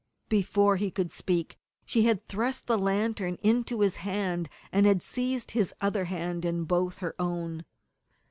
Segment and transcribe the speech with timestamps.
[0.29, 5.51] Before he could speak she had thrust the lantern into his hand, and had seized
[5.51, 7.65] his other hand in both her own.